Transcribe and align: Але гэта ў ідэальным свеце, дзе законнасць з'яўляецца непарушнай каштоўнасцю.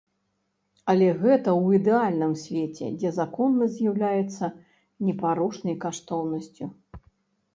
Але 0.93 1.07
гэта 1.23 1.49
ў 1.51 1.77
ідэальным 1.79 2.31
свеце, 2.45 2.87
дзе 3.03 3.11
законнасць 3.19 3.75
з'яўляецца 3.79 4.45
непарушнай 5.09 5.75
каштоўнасцю. 5.83 6.65